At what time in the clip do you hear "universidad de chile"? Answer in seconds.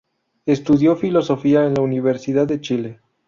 1.83-2.99